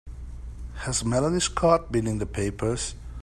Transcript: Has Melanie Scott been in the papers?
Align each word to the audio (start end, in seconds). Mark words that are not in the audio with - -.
Has 0.77 1.05
Melanie 1.05 1.39
Scott 1.41 1.91
been 1.91 2.07
in 2.07 2.17
the 2.17 2.25
papers? 2.25 2.95